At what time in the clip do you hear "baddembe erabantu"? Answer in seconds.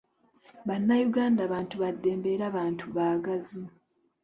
1.81-2.85